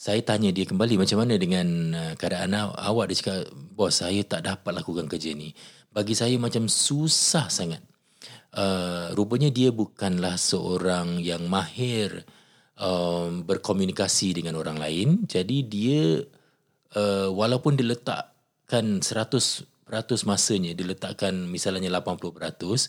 saya 0.00 0.24
tanya 0.24 0.48
dia 0.48 0.64
kembali 0.64 0.96
macam 0.96 1.20
mana 1.20 1.36
dengan 1.36 1.92
uh, 1.92 2.14
keadaan 2.16 2.56
awak 2.56 3.12
dia 3.12 3.16
cakap 3.20 3.52
bos 3.52 4.00
saya 4.00 4.24
tak 4.24 4.48
dapat 4.48 4.72
lakukan 4.80 5.04
kerja 5.04 5.36
ni 5.36 5.52
bagi 5.92 6.16
saya 6.16 6.40
macam 6.40 6.72
susah 6.72 7.52
sangat 7.52 7.84
uh, 8.56 9.12
rupanya 9.12 9.52
dia 9.52 9.68
bukanlah 9.70 10.40
seorang 10.40 11.20
yang 11.20 11.46
mahir 11.46 12.24
um, 12.80 13.44
berkomunikasi 13.44 14.40
dengan 14.40 14.58
orang 14.58 14.80
lain. 14.80 15.08
Jadi 15.28 15.66
dia 15.68 16.24
uh, 16.96 17.28
walaupun 17.30 17.76
diletakkan 17.76 19.04
100% 19.04 19.66
masanya, 20.26 20.72
diletakkan 20.74 21.46
misalnya 21.46 21.92
80%, 22.00 22.88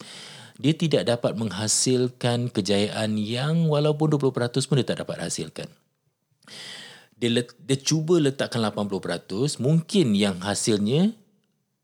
dia 0.61 0.73
tidak 0.77 1.03
dapat 1.09 1.33
menghasilkan 1.37 2.53
kejayaan 2.53 3.17
yang 3.17 3.67
walaupun 3.67 4.13
20% 4.13 4.69
pun 4.69 4.75
dia 4.79 4.87
tak 4.87 5.03
dapat 5.03 5.27
hasilkan. 5.27 5.69
Dia, 7.21 7.29
let, 7.29 7.53
dia 7.61 7.77
cuba 7.77 8.17
letakkan 8.17 8.65
80%, 8.65 9.61
mungkin 9.61 10.17
yang 10.17 10.41
hasilnya 10.41 11.13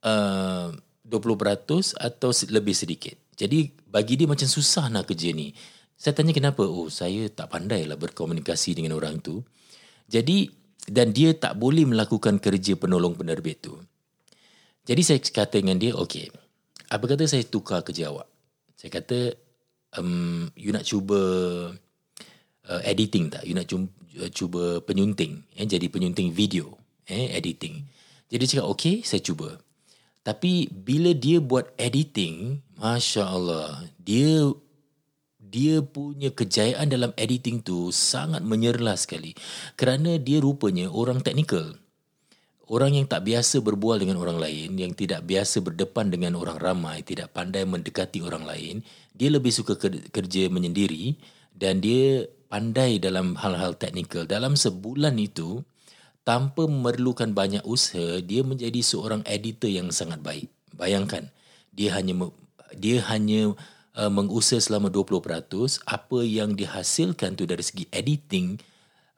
uh, 0.01 0.73
20% 1.05 1.93
atau 1.93 2.29
lebih 2.49 2.73
sedikit. 2.73 3.13
Jadi 3.37 3.69
bagi 3.85 4.17
dia 4.17 4.25
macam 4.25 4.49
susah 4.49 4.89
nak 4.89 5.05
kerja 5.13 5.29
ni. 5.31 5.53
Saya 5.93 6.17
tanya 6.17 6.33
kenapa? 6.33 6.65
Oh, 6.65 6.89
saya 6.89 7.29
tak 7.29 7.53
pandai 7.53 7.85
lah 7.85 7.97
berkomunikasi 7.97 8.73
dengan 8.73 8.97
orang 8.97 9.21
tu. 9.21 9.45
Jadi, 10.09 10.49
dan 10.89 11.13
dia 11.13 11.37
tak 11.37 11.53
boleh 11.57 11.85
melakukan 11.85 12.41
kerja 12.41 12.73
penolong 12.73 13.13
penerbit 13.13 13.61
tu. 13.61 13.77
Jadi 14.87 15.01
saya 15.03 15.19
kata 15.19 15.61
dengan 15.61 15.77
dia, 15.77 15.93
okay, 15.93 16.31
apa 16.87 17.03
kata 17.03 17.27
saya 17.27 17.43
tukar 17.43 17.83
kerja 17.83 18.09
awak? 18.09 18.29
Saya 18.77 18.89
kata, 18.93 19.35
um, 19.99 20.47
you 20.55 20.71
nak 20.71 20.87
cuba 20.87 21.19
uh, 22.69 22.81
editing 22.87 23.27
tak? 23.33 23.43
You 23.43 23.57
nak 23.57 23.67
cuba, 23.67 23.89
cuba 24.33 24.81
penyunting, 24.81 25.45
eh, 25.53 25.69
jadi 25.69 25.85
penyunting 25.85 26.33
video, 26.33 26.73
eh, 27.05 27.37
editing. 27.37 27.85
Jadi 28.27 28.43
cakap, 28.49 28.65
okay, 28.67 28.95
saya 29.05 29.21
cuba. 29.21 29.61
Tapi 30.25 30.67
bila 30.67 31.15
dia 31.15 31.39
buat 31.39 31.71
editing, 31.79 32.59
Masya 32.75 33.23
Allah, 33.23 33.87
dia 34.01 34.51
dia 35.39 35.79
punya 35.79 36.27
kejayaan 36.27 36.91
dalam 36.91 37.15
editing 37.15 37.63
tu 37.63 37.95
sangat 37.95 38.43
menyerlah 38.43 38.99
sekali. 38.99 39.31
Kerana 39.79 40.19
dia 40.19 40.43
rupanya 40.43 40.91
orang 40.91 41.23
teknikal. 41.23 41.79
orang 42.67 42.99
yang 42.99 43.07
tak 43.07 43.23
biasa 43.23 43.63
berbual 43.63 43.95
dengan 43.95 44.19
orang 44.19 44.43
lain, 44.43 44.75
yang 44.75 44.91
tidak 44.91 45.23
biasa 45.23 45.63
berdepan 45.63 46.11
dengan 46.11 46.35
orang 46.35 46.59
ramai, 46.59 46.99
tidak 46.99 47.31
pandai 47.31 47.63
mendekati 47.63 48.19
orang 48.19 48.43
lain, 48.43 48.83
dia 49.15 49.31
lebih 49.31 49.55
suka 49.55 49.79
kerja 50.11 50.51
menyendiri 50.51 51.15
dan 51.55 51.79
dia 51.79 52.27
pandai 52.47 52.99
dalam 52.99 53.35
hal-hal 53.39 53.75
teknikal. 53.75 54.23
Dalam 54.23 54.55
sebulan 54.55 55.15
itu, 55.19 55.63
tanpa 56.27 56.67
memerlukan 56.67 57.31
banyak 57.31 57.63
usaha, 57.63 58.19
dia 58.19 58.43
menjadi 58.43 58.83
seorang 58.83 59.23
editor 59.23 59.71
yang 59.71 59.91
sangat 59.95 60.19
baik. 60.19 60.51
Bayangkan, 60.75 61.31
dia 61.71 61.95
hanya 61.95 62.27
dia 62.75 62.99
hanya 63.07 63.55
uh, 63.95 64.11
mengusaha 64.11 64.59
selama 64.59 64.91
20%, 64.91 65.87
apa 65.87 66.19
yang 66.27 66.53
dihasilkan 66.57 67.39
tu 67.39 67.47
dari 67.47 67.63
segi 67.63 67.87
editing 67.95 68.59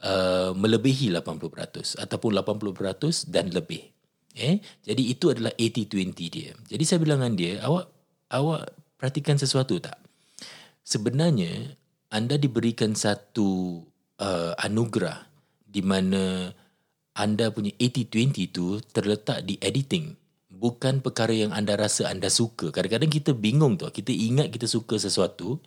uh, 0.05 0.51
melebihi 0.53 1.09
80% 1.17 1.98
ataupun 1.98 2.31
80% 2.38 3.29
dan 3.31 3.50
lebih. 3.50 3.89
Eh, 4.38 4.62
jadi 4.86 5.03
itu 5.03 5.33
adalah 5.33 5.51
80-20 5.57 6.29
dia. 6.29 6.53
Jadi 6.69 6.83
saya 6.86 7.01
bilang 7.01 7.25
dengan 7.25 7.36
dia, 7.36 7.53
awak 7.65 7.89
awak 8.31 8.71
perhatikan 8.95 9.36
sesuatu 9.36 9.81
tak? 9.81 9.98
Sebenarnya 10.86 11.75
anda 12.09 12.35
diberikan 12.35 12.97
satu 12.97 13.81
uh, 14.17 14.53
anugerah 14.57 15.29
di 15.65 15.85
mana 15.85 16.49
anda 17.13 17.53
punya 17.53 17.73
80-20 17.77 18.47
itu 18.49 18.67
terletak 18.89 19.45
di 19.45 19.61
editing. 19.61 20.17
Bukan 20.49 20.99
perkara 20.99 21.31
yang 21.31 21.53
anda 21.53 21.77
rasa 21.77 22.09
anda 22.09 22.27
suka. 22.27 22.73
Kadang-kadang 22.73 23.11
kita 23.11 23.31
bingung 23.31 23.79
tu. 23.79 23.87
Kita 23.87 24.11
ingat 24.11 24.51
kita 24.51 24.67
suka 24.67 24.99
sesuatu. 24.99 25.61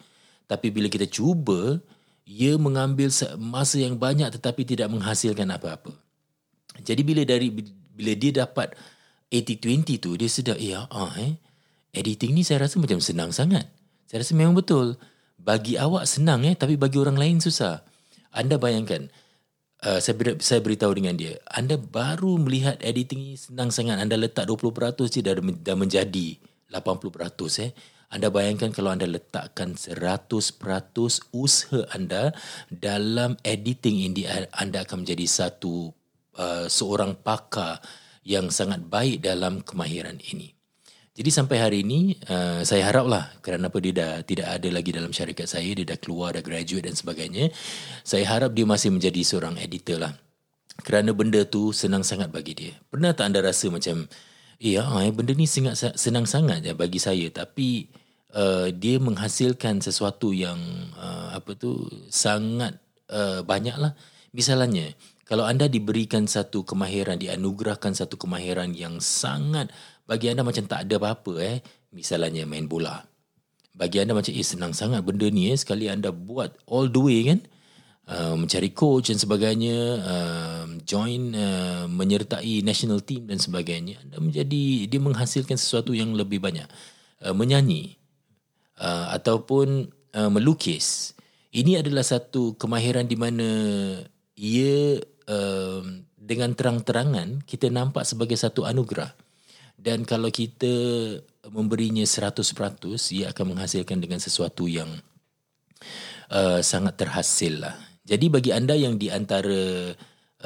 Tapi 0.50 0.68
bila 0.68 0.90
kita 0.90 1.08
cuba, 1.08 1.80
ia 2.28 2.58
mengambil 2.60 3.08
masa 3.40 3.80
yang 3.80 3.96
banyak 3.96 4.28
tetapi 4.36 4.66
tidak 4.66 4.90
menghasilkan 4.92 5.48
apa-apa. 5.48 5.94
Jadi 6.82 7.02
bila 7.04 7.22
dari 7.24 7.48
bila 7.92 8.12
dia 8.16 8.44
dapat 8.44 8.72
80-20 9.32 10.02
tu 10.02 10.10
dia 10.16 10.28
sedar 10.28 10.56
ya 10.60 10.88
ah 10.88 11.12
eh 11.20 11.36
editing 11.92 12.32
ni 12.36 12.42
saya 12.44 12.64
rasa 12.64 12.80
macam 12.80 13.00
senang 13.00 13.30
sangat. 13.32 13.68
Saya 14.08 14.24
rasa 14.24 14.32
memang 14.36 14.56
betul. 14.56 14.96
Bagi 15.42 15.74
awak 15.74 16.06
senang 16.06 16.46
eh 16.46 16.54
tapi 16.54 16.78
bagi 16.78 17.02
orang 17.02 17.18
lain 17.18 17.36
susah. 17.42 17.82
Anda 18.30 18.56
bayangkan 18.62 19.10
uh, 19.82 19.98
saya 19.98 20.14
beri, 20.14 20.38
saya 20.38 20.62
beritahu 20.62 20.94
dengan 20.94 21.18
dia, 21.18 21.36
anda 21.50 21.76
baru 21.76 22.38
melihat 22.38 22.78
editing 22.78 23.20
ni 23.20 23.34
senang 23.34 23.74
sangat. 23.74 23.98
Anda 23.98 24.14
letak 24.14 24.46
20% 24.46 25.10
je 25.10 25.20
dah 25.20 25.34
dah 25.36 25.76
menjadi 25.76 26.38
80% 26.70 27.66
eh. 27.66 27.72
Anda 28.12 28.28
bayangkan 28.28 28.76
kalau 28.76 28.92
anda 28.92 29.08
letakkan 29.08 29.72
100% 29.72 29.98
usaha 31.32 31.80
anda 31.96 32.36
dalam 32.68 33.40
editing 33.40 34.04
ini 34.12 34.28
anda 34.52 34.84
akan 34.84 35.02
menjadi 35.02 35.24
satu 35.24 35.88
uh, 36.36 36.68
seorang 36.68 37.16
pakar 37.24 37.80
yang 38.22 38.52
sangat 38.52 38.84
baik 38.84 39.24
dalam 39.24 39.64
kemahiran 39.64 40.20
ini. 40.28 40.61
Jadi 41.12 41.28
sampai 41.28 41.60
hari 41.60 41.78
ini 41.84 42.16
uh, 42.32 42.64
saya 42.64 42.88
haraplah 42.88 43.28
kerana 43.44 43.68
apa 43.68 43.76
dia 43.84 43.92
dah 43.92 44.12
tidak 44.24 44.48
ada 44.48 44.68
lagi 44.72 44.96
dalam 44.96 45.12
syarikat 45.12 45.44
saya 45.44 45.68
dia 45.76 45.84
dah 45.84 46.00
keluar 46.00 46.32
dah 46.32 46.40
graduate 46.40 46.88
dan 46.88 46.96
sebagainya 46.96 47.52
saya 48.00 48.24
harap 48.24 48.56
dia 48.56 48.64
masih 48.64 48.88
menjadi 48.88 49.20
seorang 49.20 49.60
editor 49.60 50.00
lah 50.00 50.16
kerana 50.80 51.12
benda 51.12 51.44
tu 51.44 51.68
senang 51.76 52.00
sangat 52.00 52.32
bagi 52.32 52.56
dia. 52.56 52.72
Pernah 52.88 53.12
tak 53.12 53.28
anda 53.28 53.44
rasa 53.44 53.68
macam 53.68 54.08
ya 54.56 54.88
eh, 55.04 55.12
benda 55.12 55.36
ni 55.36 55.44
sangat 55.44 56.00
senang 56.00 56.24
sangat 56.24 56.64
je 56.64 56.72
bagi 56.72 56.96
saya 56.96 57.28
tapi 57.28 57.92
uh, 58.32 58.72
dia 58.72 58.96
menghasilkan 58.96 59.84
sesuatu 59.84 60.32
yang 60.32 60.56
uh, 60.96 61.36
apa 61.36 61.52
tu 61.58 61.92
sangat 62.08 62.78
uh, 63.12 63.44
banyaklah 63.44 63.92
misalnya 64.32 64.94
kalau 65.26 65.48
anda 65.48 65.66
diberikan 65.66 66.28
satu 66.28 66.62
kemahiran 66.62 67.18
dianugerahkan 67.18 67.96
satu 67.96 68.14
kemahiran 68.20 68.70
yang 68.76 69.02
sangat 69.02 69.72
bagi 70.04 70.30
anda 70.30 70.42
macam 70.42 70.64
tak 70.66 70.88
ada 70.88 70.98
apa-apa 70.98 71.32
eh 71.40 71.58
misalnya 71.94 72.44
main 72.48 72.66
bola 72.66 73.02
bagi 73.72 74.02
anda 74.02 74.12
macam 74.12 74.32
eh 74.34 74.44
senang 74.44 74.76
sangat 74.76 75.00
benda 75.02 75.26
ni 75.28 75.52
eh 75.52 75.58
sekali 75.58 75.88
anda 75.88 76.12
buat 76.12 76.54
all 76.68 76.88
the 76.90 77.02
way 77.02 77.20
kan 77.26 77.40
Uh, 78.02 78.34
mencari 78.34 78.74
coach 78.74 79.14
dan 79.14 79.18
sebagainya 79.22 79.78
uh, 80.02 80.66
join 80.82 81.38
uh, 81.38 81.86
menyertai 81.86 82.58
national 82.66 82.98
team 82.98 83.30
dan 83.30 83.38
sebagainya 83.38 84.02
anda 84.02 84.18
menjadi 84.18 84.90
dia 84.90 84.98
menghasilkan 84.98 85.54
sesuatu 85.54 85.94
yang 85.94 86.10
lebih 86.10 86.42
banyak 86.42 86.66
uh, 87.22 87.30
menyanyi 87.30 88.02
uh, 88.82 89.14
ataupun 89.14 89.94
uh, 90.18 90.30
melukis. 90.34 91.14
Ini 91.54 91.78
adalah 91.78 92.02
satu 92.02 92.58
kemahiran 92.58 93.06
di 93.06 93.14
mana 93.14 93.48
ia 94.34 94.98
uh, 95.30 95.82
dengan 96.18 96.58
terang-terangan 96.58 97.46
kita 97.46 97.70
nampak 97.70 98.02
sebagai 98.02 98.34
satu 98.34 98.66
anugerah. 98.66 99.14
Dan 99.82 100.06
kalau 100.06 100.30
kita 100.30 100.70
memberinya 101.50 102.06
100%, 102.06 102.86
ia 103.18 103.34
akan 103.34 103.44
menghasilkan 103.50 103.98
dengan 103.98 104.22
sesuatu 104.22 104.70
yang 104.70 104.86
uh, 106.30 106.62
sangat 106.62 107.02
terhasil 107.02 107.66
lah. 107.66 107.74
Jadi 108.06 108.30
bagi 108.30 108.54
anda 108.54 108.78
yang 108.78 108.94
di 108.94 109.10
antara 109.10 109.90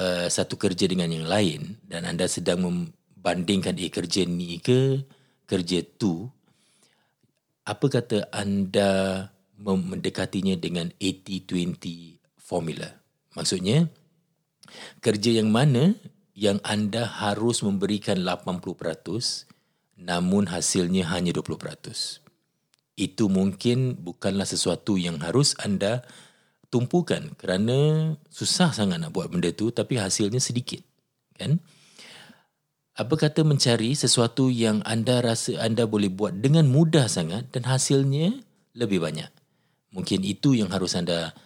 uh, 0.00 0.26
satu 0.32 0.56
kerja 0.56 0.88
dengan 0.88 1.12
yang 1.12 1.28
lain 1.28 1.76
dan 1.84 2.08
anda 2.08 2.24
sedang 2.24 2.64
membandingkan 2.64 3.76
eh 3.76 3.92
kerja 3.92 4.24
ni 4.24 4.56
ke 4.56 5.04
kerja 5.44 5.84
tu, 5.84 6.32
apa 7.68 7.86
kata 7.92 8.32
anda 8.32 9.28
mendekatinya 9.60 10.56
dengan 10.56 10.88
80-20 10.96 12.40
formula? 12.40 12.88
Maksudnya, 13.36 13.84
kerja 15.04 15.44
yang 15.44 15.52
mana 15.52 15.92
yang 16.36 16.60
anda 16.62 17.08
harus 17.08 17.64
memberikan 17.64 18.20
80% 18.20 19.48
namun 19.96 20.52
hasilnya 20.52 21.08
hanya 21.08 21.32
20%. 21.32 22.20
Itu 23.00 23.32
mungkin 23.32 23.96
bukanlah 23.96 24.44
sesuatu 24.44 25.00
yang 25.00 25.16
harus 25.24 25.56
anda 25.64 26.04
tumpukan 26.68 27.32
kerana 27.40 28.12
susah 28.28 28.76
sangat 28.76 29.00
nak 29.00 29.16
buat 29.16 29.32
benda 29.32 29.48
tu 29.56 29.72
tapi 29.72 29.96
hasilnya 29.96 30.38
sedikit. 30.38 30.84
Kan? 31.36 31.60
apa 32.96 33.14
kata 33.14 33.44
mencari 33.44 33.92
sesuatu 33.92 34.48
yang 34.48 34.80
anda 34.88 35.20
rasa 35.20 35.60
anda 35.60 35.84
boleh 35.84 36.08
buat 36.08 36.32
dengan 36.40 36.64
mudah 36.64 37.12
sangat 37.12 37.52
dan 37.52 37.68
hasilnya 37.68 38.40
lebih 38.72 39.04
banyak. 39.04 39.28
Mungkin 39.92 40.24
itu 40.24 40.56
yang 40.56 40.72
harus 40.72 40.96
anda 40.96 41.36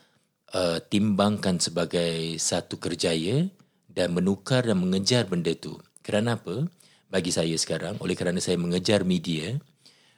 uh, 0.55 0.79
timbangkan 0.79 1.59
sebagai 1.59 2.39
satu 2.39 2.79
kerjaya 2.79 3.51
dan 3.91 4.15
menukar 4.15 4.67
dan 4.67 4.79
mengejar 4.79 5.27
benda 5.27 5.51
itu. 5.51 5.77
Kerana 6.01 6.39
apa? 6.39 6.67
Bagi 7.11 7.35
saya 7.35 7.55
sekarang, 7.59 7.99
oleh 7.99 8.15
kerana 8.15 8.39
saya 8.39 8.55
mengejar 8.55 9.03
media, 9.03 9.59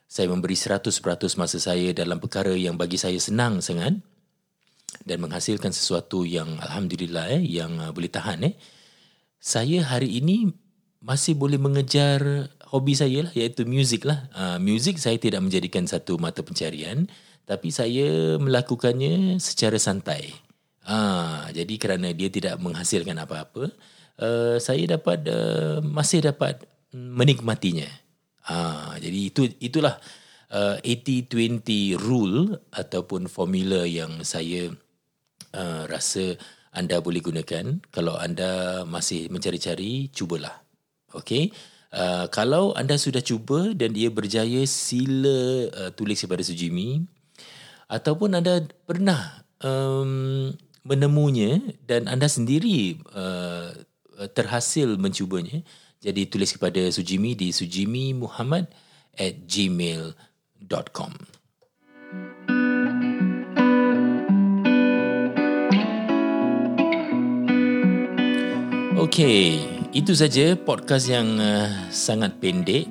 saya 0.04 0.28
memberi 0.28 0.52
100% 0.52 0.92
masa 1.40 1.56
saya 1.56 1.96
dalam 1.96 2.20
perkara 2.20 2.52
yang 2.52 2.76
bagi 2.76 3.00
saya 3.00 3.16
senang 3.16 3.64
sangat 3.64 3.96
dan 5.08 5.18
menghasilkan 5.24 5.72
sesuatu 5.72 6.28
yang 6.28 6.60
Alhamdulillah 6.60 7.32
eh, 7.32 7.42
yang 7.48 7.80
uh, 7.80 7.96
boleh 7.96 8.12
tahan. 8.12 8.44
Eh. 8.44 8.54
Saya 9.40 9.88
hari 9.88 10.20
ini 10.20 10.52
masih 11.00 11.34
boleh 11.34 11.56
mengejar 11.56 12.52
hobi 12.68 12.92
saya 12.92 13.24
lah 13.24 13.32
iaitu 13.32 13.64
muzik 13.64 14.04
lah. 14.04 14.28
Uh, 14.36 14.60
muzik 14.60 15.00
saya 15.00 15.16
tidak 15.16 15.40
menjadikan 15.40 15.88
satu 15.88 16.20
mata 16.20 16.44
pencarian 16.44 17.08
tapi 17.48 17.74
saya 17.74 18.36
melakukannya 18.36 19.40
secara 19.42 19.80
santai. 19.80 20.30
Uh, 20.82 21.46
jadi 21.54 21.74
kerana 21.78 22.10
dia 22.10 22.26
tidak 22.26 22.58
menghasilkan 22.58 23.14
apa-apa, 23.22 23.70
uh, 24.18 24.56
saya 24.58 24.98
dapat 24.98 25.22
uh, 25.30 25.78
masih 25.82 26.26
dapat 26.26 26.66
menikmatinya. 26.92 27.86
Uh, 28.42 28.98
jadi 28.98 29.18
itu 29.30 29.42
itulah 29.62 30.02
uh, 30.50 30.76
80-20 30.82 31.96
rule 31.96 32.58
ataupun 32.74 33.30
formula 33.30 33.86
yang 33.86 34.26
saya 34.26 34.74
uh, 35.54 35.86
rasa 35.86 36.36
anda 36.72 36.98
boleh 36.98 37.20
gunakan. 37.20 37.84
Kalau 37.92 38.16
anda 38.16 38.82
masih 38.88 39.28
mencari-cari, 39.28 40.08
cubalah. 40.10 40.64
Okey. 41.12 41.52
Uh, 41.92 42.24
kalau 42.32 42.72
anda 42.72 42.96
sudah 42.96 43.20
cuba 43.20 43.76
dan 43.76 43.92
dia 43.92 44.08
berjaya, 44.08 44.64
sila 44.64 45.68
uh, 45.68 45.90
tulis 45.92 46.16
kepada 46.16 46.40
Sujimi. 46.40 47.04
Ataupun 47.92 48.32
anda 48.32 48.64
pernah 48.88 49.44
um, 49.60 50.48
menemunya 50.82 51.62
dan 51.86 52.10
anda 52.10 52.26
sendiri 52.26 52.98
uh, 53.14 53.70
terhasil 54.34 54.98
mencubanya. 54.98 55.62
Jadi 56.02 56.26
tulis 56.26 56.50
kepada 56.50 56.82
Sujimi 56.90 57.38
di 57.38 57.54
sujimimuhammad 57.54 58.66
at 59.14 59.34
gmail.com. 59.46 61.12
Okay. 69.02 69.62
Itu 69.92 70.16
saja 70.16 70.56
podcast 70.56 71.04
yang 71.06 71.36
uh, 71.36 71.68
sangat 71.92 72.40
pendek. 72.40 72.88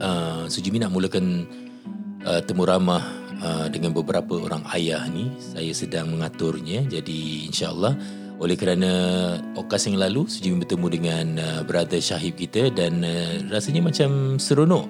Uh, 0.00 0.48
Sujimi 0.48 0.80
nak 0.80 0.90
mulakan 0.90 1.44
uh, 2.24 2.40
temu 2.42 2.64
ramah 2.64 3.17
uh, 3.42 3.66
dengan 3.70 3.94
beberapa 3.94 4.38
orang 4.38 4.62
ayah 4.74 5.04
ni. 5.10 5.30
Saya 5.38 5.70
sedang 5.74 6.14
mengaturnya. 6.14 6.86
Jadi 6.86 7.50
insyaAllah 7.50 7.94
Oleh 8.38 8.54
kerana 8.54 8.90
okas 9.58 9.90
yang 9.90 9.98
lalu 9.98 10.30
Sujimi 10.30 10.62
bertemu 10.62 10.86
dengan 10.86 11.26
uh, 11.42 11.60
brother 11.66 11.98
Syahib 11.98 12.38
kita 12.38 12.70
dan 12.70 13.02
uh, 13.02 13.42
rasanya 13.50 13.82
macam 13.82 14.38
seronok 14.38 14.86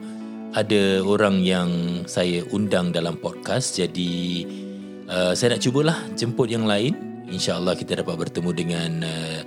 ada 0.56 1.04
orang 1.04 1.44
yang 1.44 1.68
saya 2.08 2.40
undang 2.54 2.88
dalam 2.88 3.20
podcast 3.20 3.76
jadi 3.76 4.12
uh, 5.10 5.32
saya 5.36 5.56
nak 5.56 5.62
cubalah 5.64 5.98
jemput 6.16 6.48
yang 6.48 6.64
lain 6.64 6.96
insyaallah 7.28 7.76
kita 7.76 8.00
dapat 8.00 8.16
bertemu 8.16 8.50
dengan 8.56 8.90
uh, 9.04 9.40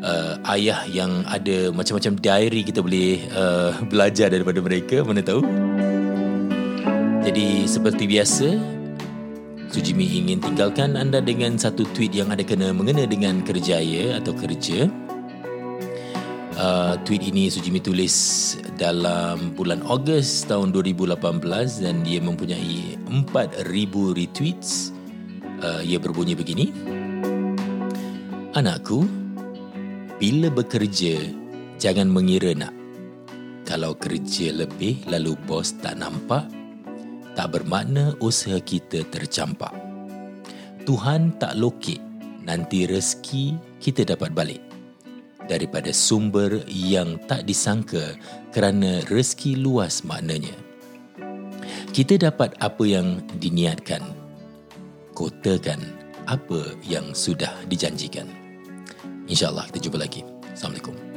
uh, 0.00 0.34
ayah 0.56 0.88
yang 0.88 1.24
ada 1.28 1.68
macam-macam 1.76 2.16
diary 2.16 2.64
kita 2.64 2.80
boleh 2.80 3.20
uh, 3.36 3.76
belajar 3.92 4.32
daripada 4.32 4.64
mereka 4.64 5.04
mana 5.04 5.20
tahu 5.20 5.44
jadi 7.20 7.68
seperti 7.68 8.04
biasa 8.08 8.48
Sujimi 9.70 10.02
ingin 10.02 10.42
tinggalkan 10.42 10.98
anda 10.98 11.22
dengan 11.22 11.54
satu 11.54 11.86
tweet 11.94 12.10
yang 12.10 12.34
ada 12.34 12.42
kena 12.42 12.74
mengena 12.74 13.06
dengan 13.06 13.38
kerjaya 13.46 14.18
atau 14.18 14.34
kerja. 14.34 14.90
Uh, 16.58 16.98
tweet 17.06 17.30
ini 17.30 17.46
Sujimi 17.46 17.78
tulis 17.78 18.58
dalam 18.74 19.54
bulan 19.54 19.78
Ogos 19.86 20.42
tahun 20.50 20.74
2018 20.74 21.86
dan 21.86 22.02
dia 22.02 22.18
mempunyai 22.18 22.98
4000 23.06 24.18
retweets. 24.18 24.90
Uh, 25.62 25.86
ia 25.86 26.02
berbunyi 26.02 26.34
begini. 26.34 26.74
Anakku, 28.58 29.06
bila 30.18 30.50
bekerja 30.50 31.30
jangan 31.78 32.10
mengira 32.10 32.58
nak. 32.58 32.74
Kalau 33.62 33.94
kerja 33.94 34.50
lebih 34.50 35.06
lalu 35.06 35.38
bos 35.46 35.78
tak 35.78 35.94
nampak, 35.94 36.42
tak 37.34 37.54
bermakna 37.54 38.14
usaha 38.18 38.58
kita 38.58 39.06
tercampak. 39.08 39.72
Tuhan 40.88 41.36
tak 41.38 41.54
lokit, 41.60 42.00
nanti 42.42 42.88
rezeki 42.88 43.58
kita 43.78 44.02
dapat 44.16 44.32
balik. 44.34 44.62
Daripada 45.46 45.90
sumber 45.90 46.62
yang 46.70 47.18
tak 47.26 47.42
disangka 47.42 48.14
kerana 48.54 49.02
rezeki 49.10 49.58
luas 49.58 50.06
maknanya. 50.06 50.54
Kita 51.90 52.14
dapat 52.22 52.54
apa 52.62 52.84
yang 52.86 53.18
diniatkan. 53.42 54.02
Kotakan 55.10 55.82
apa 56.30 56.78
yang 56.86 57.10
sudah 57.10 57.50
dijanjikan. 57.66 58.30
InsyaAllah 59.26 59.66
kita 59.74 59.90
jumpa 59.90 59.98
lagi. 59.98 60.22
Assalamualaikum. 60.54 61.09